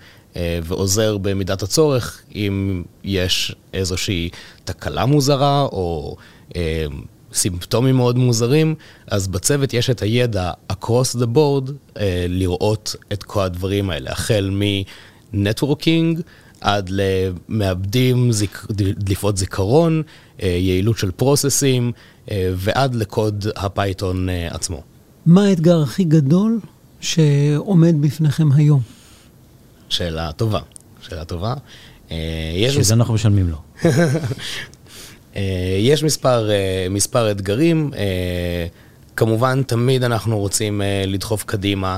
ועוזר 0.63 1.19
במידת 1.19 1.63
הצורך 1.63 2.23
אם 2.35 2.83
יש 3.05 3.55
איזושהי 3.75 4.31
תקלה 4.65 5.07
מוזרה 5.07 5.63
או 5.63 6.17
סימפטומים 7.35 7.97
מאוד 7.97 8.19
מוזרים, 8.19 8.75
אז 9.07 9.29
בצוות 9.29 9.75
יש 9.75 9.91
את 9.91 10.03
הידע 10.03 10.53
across 10.73 11.17
the 11.17 11.27
board 11.37 11.71
אה, 12.01 12.27
לראות 12.29 12.97
את 13.13 13.23
כל 13.23 13.43
הדברים 13.43 13.91
האלה, 13.91 14.11
החל 14.13 14.51
מנטוורקינג 15.33 16.21
עד 16.61 16.91
למאבדים, 16.93 18.33
זיק, 18.33 18.67
דליפות 18.71 19.37
זיכרון, 19.37 20.03
אה, 20.43 20.49
יעילות 20.49 20.99
של 20.99 21.11
פרוססים 21.11 21.93
אה, 22.31 22.53
ועד 22.57 22.95
לקוד 22.95 23.47
הפייתון 23.57 24.29
אה, 24.29 24.49
עצמו. 24.51 24.83
מה 25.27 25.45
האתגר 25.45 25.83
הכי 25.83 26.05
גדול 26.05 26.61
שעומד 27.01 27.95
בפניכם 28.01 28.53
היום? 28.53 28.81
שאלה 29.89 30.33
טובה, 30.33 30.61
שאלה 31.01 31.25
טובה. 31.25 31.55
אה, 32.11 32.67
שזה 32.71 32.95
אנחנו 32.95 33.15
משלמים 33.15 33.49
לו. 33.49 33.57
אה, 35.37 35.43
יש 35.79 36.03
מספר, 36.03 36.51
אה, 36.51 36.87
מספר 36.91 37.31
אתגרים. 37.31 37.91
אה, 37.97 38.67
כמובן, 39.17 39.63
תמיד 39.63 40.05
אנחנו 40.05 40.39
רוצים 40.39 40.83
לדחוף 41.07 41.45
קדימה, 41.45 41.97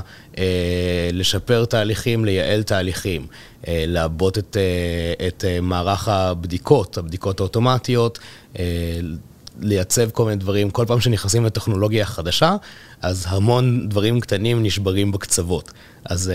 לשפר 1.13 1.65
תהליכים, 1.65 2.25
לייעל 2.25 2.63
תהליכים, 2.63 3.27
לעבות 3.67 4.37
את, 4.37 4.57
את 5.27 5.45
מערך 5.61 6.07
הבדיקות, 6.07 6.97
הבדיקות 6.97 7.39
האוטומטיות, 7.39 8.19
לייצב 9.59 10.09
כל 10.09 10.25
מיני 10.25 10.37
דברים. 10.37 10.69
כל 10.69 10.85
פעם 10.87 10.99
שנכנסים 10.99 11.45
לטכנולוגיה 11.45 12.05
חדשה, 12.05 12.55
אז 13.01 13.25
המון 13.29 13.89
דברים 13.89 14.19
קטנים 14.19 14.63
נשברים 14.63 15.11
בקצוות. 15.11 15.71
אז 16.05 16.31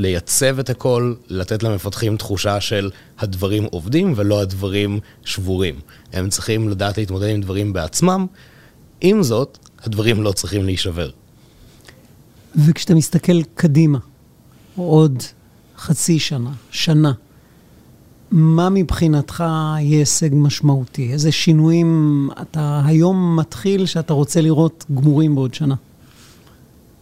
לייצב 0.00 0.58
את 0.58 0.70
הכל, 0.70 1.14
לתת 1.28 1.62
למפתחים 1.62 2.16
תחושה 2.16 2.60
של 2.60 2.90
הדברים 3.18 3.64
עובדים 3.64 4.12
ולא 4.16 4.40
הדברים 4.40 5.00
שבורים. 5.24 5.74
הם 6.12 6.28
צריכים 6.28 6.68
לדעת 6.68 6.98
להתמודד 6.98 7.28
עם 7.28 7.40
דברים 7.40 7.72
בעצמם, 7.72 8.26
עם 9.00 9.22
זאת, 9.22 9.58
הדברים 9.82 10.22
לא 10.22 10.32
צריכים 10.32 10.64
להישבר. 10.64 11.10
וכשאתה 12.56 12.94
מסתכל 12.94 13.42
קדימה, 13.42 13.98
עוד 14.76 15.22
חצי 15.76 16.18
שנה, 16.18 16.52
שנה, 16.70 17.12
מה 18.30 18.68
מבחינתך 18.68 19.44
יהיה 19.80 19.98
הישג 19.98 20.30
משמעותי? 20.32 21.12
איזה 21.12 21.32
שינויים 21.32 22.28
אתה 22.42 22.82
היום 22.84 23.36
מתחיל 23.36 23.86
שאתה 23.86 24.12
רוצה 24.12 24.40
לראות 24.40 24.84
גמורים 24.94 25.34
בעוד 25.34 25.54
שנה? 25.54 25.74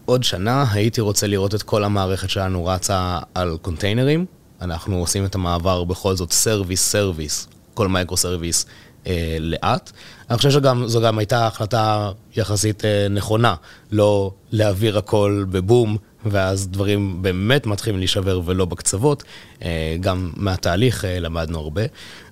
עוד 0.09 0.25
שנה 0.25 0.65
הייתי 0.73 1.01
רוצה 1.01 1.27
לראות 1.27 1.55
את 1.55 1.63
כל 1.63 1.85
המערכת 1.85 2.31
שלנו 2.31 2.67
רצה 2.67 3.19
על 3.35 3.57
containerים. 3.63 4.27
אנחנו 4.61 4.97
עושים 4.99 5.25
את 5.25 5.35
המעבר 5.35 5.85
בכל 5.85 6.17
זאת 6.17 6.33
service 6.33 6.91
service, 6.91 7.49
כל 7.75 7.89
micro 7.89 8.17
service 8.17 8.67
אה, 9.07 9.37
לאט. 9.41 9.93
אני 10.31 10.37
חושב 10.37 10.51
שזו 10.51 11.01
גם 11.01 11.19
הייתה 11.19 11.47
החלטה 11.47 12.11
יחסית 12.37 12.85
אה, 12.85 13.07
נכונה, 13.11 13.55
לא 13.93 14.33
להעביר 14.51 14.99
הכל 14.99 15.45
בבום, 15.51 15.97
ואז 16.27 16.69
דברים 16.69 17.23
באמת 17.23 17.67
מתחילים 17.67 17.99
להישבר 17.99 18.41
ולא 18.45 18.65
בקצוות. 18.65 19.25
אה, 19.63 19.97
גם 20.01 20.31
מהתהליך 20.37 21.05
אה, 21.05 21.21
למדנו 21.21 21.59
הרבה. 21.59 21.83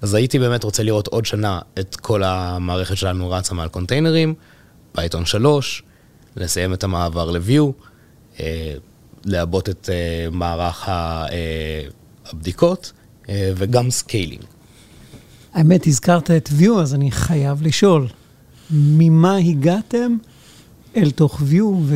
אז 0.02 0.14
הייתי 0.14 0.38
באמת 0.38 0.64
רוצה 0.64 0.82
לראות 0.82 1.06
עוד 1.06 1.26
שנה 1.26 1.60
את 1.78 1.96
כל 1.96 2.22
המערכת 2.22 2.96
שלנו 2.96 3.30
רצה 3.30 3.54
מעל 3.54 3.68
containerים, 3.68 4.34
פייתון 4.92 5.26
3, 5.26 5.82
לסיים 6.36 6.72
את 6.72 6.84
המעבר 6.84 7.30
ל-Vue, 7.30 7.72
אה, 8.40 8.74
לעבות 9.24 9.68
את 9.68 9.90
אה, 9.92 10.28
מערך 10.32 10.88
אה, 10.88 11.26
הבדיקות 12.26 12.92
וגם 13.56 13.90
scaling. 13.90 14.42
האמת, 15.54 15.86
הזכרת 15.86 16.30
את 16.30 16.48
Vue, 16.58 16.80
אז 16.80 16.94
אני 16.94 17.10
חייב 17.10 17.62
לשאול, 17.62 18.08
ממה 18.70 19.36
הגעתם 19.36 20.16
אל 20.96 21.10
תוך 21.10 21.40
Vue 21.50 21.94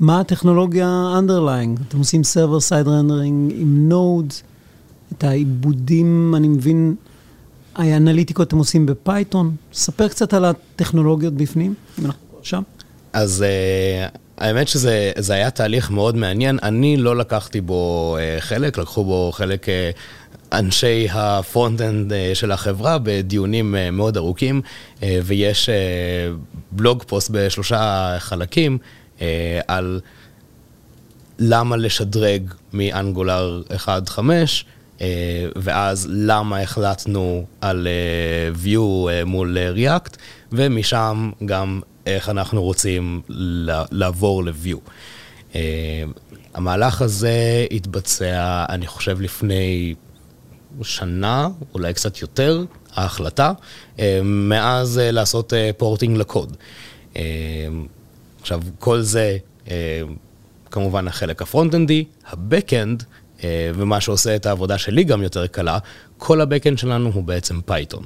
ומה 0.00 0.20
הטכנולוגיה 0.20 1.14
underlying? 1.18 1.80
אתם 1.88 1.98
עושים 1.98 2.20
server 2.20 2.68
side 2.68 2.86
rendering 2.86 3.52
עם 3.54 3.90
Node, 3.90 4.34
את 5.12 5.24
העיבודים, 5.24 6.34
אני 6.36 6.48
מבין, 6.48 6.94
האנליטיקות 7.74 8.48
אתם 8.48 8.58
עושים 8.58 8.86
בפייתון. 8.86 9.56
ספר 9.72 10.08
קצת 10.08 10.34
על 10.34 10.44
הטכנולוגיות 10.44 11.34
בפנים, 11.34 11.74
אם 11.98 12.06
אנחנו 12.06 12.38
שם. 12.42 12.62
אז 13.12 13.44
uh, 13.44 14.18
האמת 14.38 14.68
שזה 14.68 15.34
היה 15.34 15.50
תהליך 15.50 15.90
מאוד 15.90 16.16
מעניין. 16.16 16.58
אני 16.62 16.96
לא 16.96 17.16
לקחתי 17.16 17.60
בו 17.60 18.16
uh, 18.18 18.40
חלק, 18.40 18.78
לקחו 18.78 19.04
בו 19.04 19.30
חלק... 19.34 19.66
Uh, 19.66 19.70
אנשי 20.52 21.08
ה-front-end 21.10 22.12
של 22.34 22.52
החברה 22.52 22.98
בדיונים 23.02 23.74
מאוד 23.92 24.16
ארוכים, 24.16 24.60
ויש 25.02 25.68
בלוג 26.72 27.02
פוסט 27.06 27.30
בשלושה 27.30 28.16
חלקים 28.18 28.78
על 29.68 30.00
למה 31.38 31.76
לשדרג 31.76 32.50
מאנגולר 32.72 33.62
1.5, 33.76 34.20
ואז 35.56 36.08
למה 36.10 36.60
החלטנו 36.60 37.46
על 37.60 37.88
view 38.64 38.80
מול 39.26 39.58
React, 39.76 40.16
ומשם 40.52 41.30
גם 41.44 41.80
איך 42.06 42.28
אנחנו 42.28 42.62
רוצים 42.62 43.20
לעבור 43.90 44.44
ל-view. 44.44 44.78
המהלך 46.54 47.02
הזה 47.02 47.66
התבצע, 47.70 48.64
אני 48.68 48.86
חושב, 48.86 49.20
לפני 49.20 49.94
שנה, 50.82 51.48
אולי 51.74 51.94
קצת 51.94 52.22
יותר, 52.22 52.64
ההחלטה, 52.94 53.52
אה, 53.98 54.20
מאז 54.24 54.98
אה, 54.98 55.10
לעשות 55.10 55.52
porting 55.76 56.14
אה, 56.14 56.20
לקוד. 56.20 56.56
עכשיו, 58.40 58.60
כל 58.78 59.00
זה 59.00 59.38
כמובן 60.70 61.08
החלק 61.08 61.42
ה-front-endי, 61.42 62.04
ה-back-end, 62.26 63.04
ומה 63.74 64.00
שעושה 64.00 64.36
את 64.36 64.46
העבודה 64.46 64.78
שלי 64.78 65.04
גם 65.04 65.22
יותר 65.22 65.46
קלה, 65.46 65.78
כל 66.18 66.40
ה-back-end 66.40 66.78
שלנו 66.78 67.10
הוא 67.14 67.24
בעצם 67.24 67.60
פייתון. 67.60 68.04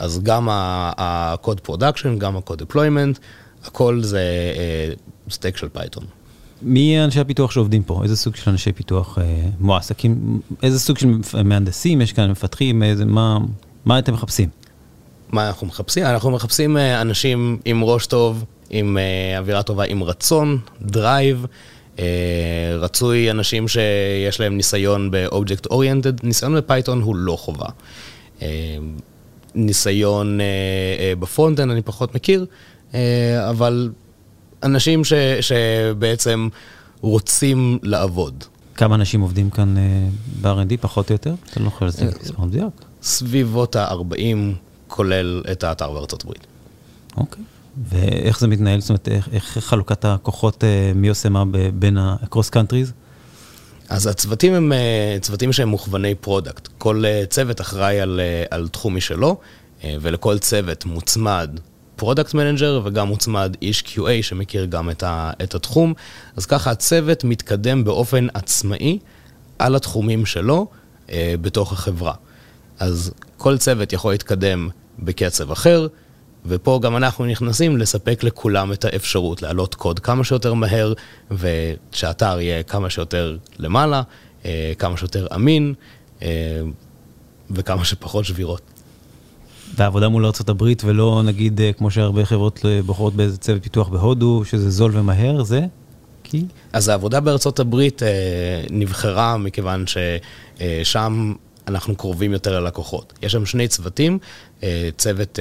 אז 0.00 0.20
גם 0.22 0.48
הקוד 0.50 1.60
production, 1.60 2.18
גם 2.18 2.36
הקוד 2.36 2.58
deployment, 2.58 3.18
הכל 3.64 4.00
זה 4.02 4.22
stack 5.30 5.56
של 5.56 5.68
פייתון. 5.68 6.04
מי 6.62 7.04
אנשי 7.04 7.20
הפיתוח 7.20 7.50
שעובדים 7.50 7.82
פה? 7.82 8.00
איזה 8.02 8.16
סוג 8.16 8.36
של 8.36 8.50
אנשי 8.50 8.72
פיתוח 8.72 9.18
אה, 9.18 9.24
מועסקים? 9.60 10.40
איזה 10.62 10.80
סוג 10.80 10.98
של 10.98 11.08
מהנדסים 11.44 12.00
יש 12.00 12.12
כאן, 12.12 12.30
מפתחים? 12.30 12.82
איזה, 12.82 13.04
מה, 13.04 13.38
מה 13.84 13.98
אתם 13.98 14.12
מחפשים? 14.12 14.48
מה 15.32 15.48
אנחנו 15.48 15.66
מחפשים? 15.66 16.04
אנחנו 16.04 16.30
מחפשים 16.30 16.76
אה, 16.76 17.00
אנשים 17.00 17.58
עם 17.64 17.84
ראש 17.84 18.06
טוב, 18.06 18.44
עם 18.70 18.98
אה, 18.98 19.38
אווירה 19.38 19.62
טובה, 19.62 19.84
עם 19.84 20.02
רצון, 20.02 20.58
drive. 20.82 21.46
אה, 21.98 22.04
רצוי 22.78 23.30
אנשים 23.30 23.68
שיש 23.68 24.40
להם 24.40 24.56
ניסיון 24.56 25.10
ב-Object 25.10 25.72
Oriented, 25.72 26.22
ניסיון 26.22 26.56
בפייתון 26.56 27.02
הוא 27.02 27.16
לא 27.16 27.36
חובה. 27.36 27.68
אה, 28.42 28.48
ניסיון 29.54 30.40
אה, 30.40 30.46
אה, 30.98 31.12
ב-front-end 31.16 31.70
אני 31.70 31.82
פחות 31.82 32.14
מכיר, 32.14 32.46
אה, 32.94 33.50
אבל 33.50 33.90
אנשים 34.62 35.04
ש, 35.04 35.12
שבעצם 35.40 36.48
רוצים 37.00 37.78
לעבוד. 37.82 38.44
כמה 38.74 38.94
אנשים 38.94 39.20
עובדים 39.20 39.50
כאן 39.50 39.74
ב-R&D, 40.40 40.76
פחות 40.80 41.10
או 41.10 41.14
יותר? 41.14 41.34
אתה 41.50 41.60
לא 41.60 41.66
יכול 41.66 41.88
לזה 41.88 42.06
מדויק. 42.38 42.84
סביבות 43.02 43.76
ה-40, 43.76 44.36
כולל 44.88 45.42
את 45.52 45.64
האתר 45.64 45.92
בארצות 45.92 46.24
הברית. 46.24 46.46
אוקיי. 47.16 47.44
ואיך 47.88 48.40
זה 48.40 48.48
מתנהל? 48.48 48.80
זאת 48.80 48.90
אומרת, 48.90 49.08
איך, 49.08 49.28
איך 49.32 49.58
חלוקת 49.58 50.04
הכוחות, 50.04 50.64
מי 50.94 51.08
עושה 51.08 51.28
מה 51.28 51.44
בין 51.74 51.98
ה-cross 51.98 52.50
countries? 52.52 52.92
אז 53.90 54.06
הצוותים 54.06 54.54
הם 54.54 54.72
אה, 54.72 55.20
צוותים 55.20 55.52
שהם 55.52 55.68
מוכווני 55.68 56.14
product. 56.14 56.68
כל 56.78 57.04
אה, 57.04 57.26
צוות 57.26 57.60
אחראי 57.60 58.00
על, 58.00 58.20
אה, 58.20 58.48
על 58.50 58.68
תחום 58.68 58.96
משלו, 58.96 59.36
ולכל 59.84 60.38
צוות 60.38 60.84
מוצמד 60.84 61.50
product 62.00 62.34
manager 62.34 62.80
וגם 62.84 63.08
מוצמד 63.08 63.56
איש 63.62 63.82
QA 63.86 64.22
שמכיר 64.22 64.64
גם 64.64 64.90
את, 64.90 65.02
ה, 65.02 65.30
את 65.42 65.54
התחום. 65.54 65.94
אז 66.36 66.46
ככה 66.46 66.70
הצוות 66.70 67.24
מתקדם 67.24 67.84
באופן 67.84 68.26
עצמאי 68.34 68.98
על 69.58 69.74
התחומים 69.74 70.26
שלו 70.26 70.66
אה, 71.10 71.34
בתוך 71.40 71.72
החברה. 71.72 72.14
אז 72.78 73.12
כל 73.36 73.58
צוות 73.58 73.92
יכול 73.92 74.12
להתקדם 74.12 74.68
בקצב 74.98 75.50
אחר, 75.50 75.86
ופה 76.46 76.80
גם 76.82 76.96
אנחנו 76.96 77.26
נכנסים 77.26 77.76
לספק 77.76 78.22
לכולם 78.22 78.72
את 78.72 78.84
האפשרות 78.84 79.42
להעלות 79.42 79.74
קוד 79.74 79.98
כמה 79.98 80.24
שיותר 80.24 80.54
מהר, 80.54 80.92
ושהאתר 81.30 82.40
יהיה 82.40 82.62
כמה 82.62 82.90
שיותר 82.90 83.36
למעלה, 83.58 84.02
אה, 84.44 84.72
כמה 84.78 84.96
שיותר 84.96 85.26
אמין, 85.34 85.74
אה, 86.22 86.28
וכמה 87.50 87.84
שפחות 87.84 88.24
שבירות. 88.24 88.60
והעבודה 89.74 90.08
מול 90.08 90.24
ארה"ב 90.24 90.62
ולא 90.84 91.22
נגיד 91.24 91.60
אה, 91.60 91.72
כמו 91.72 91.90
שהרבה 91.90 92.24
חברות 92.24 92.64
בוחרות 92.86 93.14
באיזה 93.14 93.36
צוות 93.36 93.62
פיתוח 93.62 93.88
בהודו, 93.88 94.42
שזה 94.44 94.70
זול 94.70 94.90
ומהר, 94.94 95.42
זה? 95.42 95.60
כי? 96.24 96.44
אז 96.72 96.88
העבודה 96.88 97.20
בארצות 97.20 97.60
הברית 97.60 98.02
אה, 98.02 98.08
נבחרה 98.70 99.36
מכיוון 99.36 99.84
ששם 99.86 101.32
אנחנו 101.70 101.96
קרובים 101.96 102.32
יותר 102.32 102.60
ללקוחות. 102.60 103.12
יש 103.22 103.32
שם 103.32 103.46
שני 103.46 103.68
צוותים, 103.68 104.18
אה, 104.62 104.88
צוות 104.98 105.38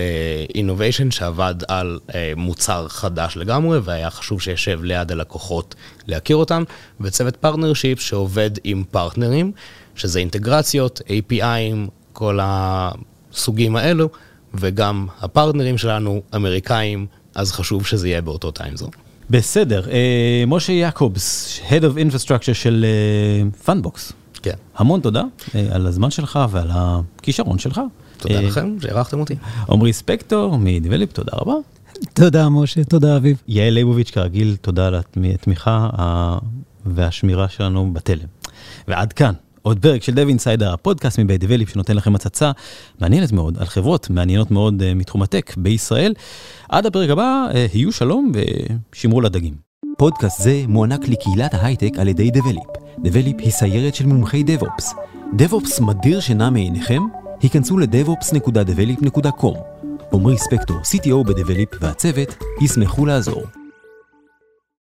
אינוביישן 0.55 1.05
אה, 1.05 1.11
שעבד 1.11 1.55
על 1.67 1.99
אה, 2.15 2.33
מוצר 2.37 2.87
חדש 2.87 3.37
לגמרי, 3.37 3.79
והיה 3.83 4.09
חשוב 4.09 4.41
שישב 4.41 4.83
ליד 4.83 5.11
הלקוחות 5.11 5.75
להכיר 6.07 6.35
אותם, 6.35 6.63
וצוות 7.01 7.35
partnership 7.35 8.01
שעובד 8.01 8.51
עם 8.63 8.83
פרטנרים, 8.91 9.51
שזה 9.95 10.19
אינטגרציות, 10.19 11.01
API 11.07 11.42
'ים, 11.42 11.89
כל. 12.13 12.39
הסוגים 13.31 13.75
האלו, 13.75 14.09
וגם 14.53 15.07
הפרטנרים 15.21 15.77
שלנו 15.77 16.21
אמריקאים, 16.35 17.07
אז 17.35 17.51
חשוב 17.51 17.85
שזה 17.85 18.07
יהיה 18.07 18.21
באותו 18.21 18.51
timezone. 18.51 18.89
בסדר, 19.29 19.85
משה 20.47 20.73
יעקובס, 20.73 21.59
Head 21.69 21.81
of 21.81 22.13
Infrastructure 22.13 22.53
של 22.53 22.85
Fundbox. 23.65 24.11
אה, 24.11 24.15
כן. 24.41 24.53
המון 24.75 25.01
תודה 25.01 25.23
אה, 25.55 25.67
על 25.71 25.87
הזמן 25.87 26.11
שלך 26.11 26.39
ועל 26.49 26.69
הכישרון 26.71 27.59
שלך. 27.59 27.81
תודה 28.17 28.35
אה, 28.35 28.41
לכם 28.41 28.75
שאירחתם 28.81 29.19
אותי. 29.19 29.35
עמרי 29.69 29.93
ספקטור 29.93 30.57
מ-Develeap, 30.57 31.13
תודה 31.13 31.31
רבה. 31.33 31.53
תודה 32.13 32.49
משה, 32.49 32.83
תודה 32.83 33.17
אביב. 33.17 33.41
יעל 33.47 33.73
ליבוביץ' 33.73 34.11
כרגיל, 34.11 34.55
תודה 34.61 34.87
על 34.87 34.95
התמיכה 34.95 35.89
והשמירה 36.85 37.49
שלנו 37.49 37.93
בתלם. 37.93 38.27
ועד 38.87 39.13
כאן. 39.13 39.33
עוד 39.61 39.79
פרק 39.79 40.03
של 40.03 40.13
Dev 40.13 40.27
Insider, 40.27 40.73
הפודקאסט 40.73 41.19
מבית 41.19 41.41
Develeap 41.41 41.69
שנותן 41.69 41.95
לכם 41.95 42.15
הצצה 42.15 42.51
מעניינת 43.01 43.31
מאוד 43.31 43.57
על 43.57 43.65
חברות 43.65 44.09
מעניינות 44.09 44.51
מאוד 44.51 44.81
אה, 44.81 44.95
מתחום 44.95 45.21
ה 45.21 45.28
tech 45.28 45.53
בישראל. 45.57 46.13
עד 46.69 46.85
הפרק 46.85 47.09
הבא, 47.09 47.47
היו 47.73 47.91
שלום 47.91 48.31
ושמרו 48.93 49.21
לדגים. 49.21 49.68
פודקאסט 49.99 50.41
זה 50.41 50.63
מוענק 50.67 51.07
לקהילת 51.07 51.53
ההייטק 51.53 51.99
על 51.99 52.07
ידי 52.07 52.31
Develeap. 52.31 52.63
Develeap 52.99 53.35
היא 53.39 53.51
סיירת 53.51 53.95
של 53.95 54.05
מומחי 54.05 54.43
DevOps. 54.43 54.93
DevOps 55.33 55.79
מדיר 55.79 56.19
שינה 56.19 56.49
מעיניכם? 56.49 57.01
היכנסו 57.41 57.77
ל-devops.develop.com. 57.77 59.57
עמרי 60.13 60.37
ספקטור, 60.37 60.77
CTO 60.77 61.27
בדבליפ 61.27 61.69
והצוות, 61.81 62.35
ישמחו 62.61 63.05
לעזור. 63.05 63.41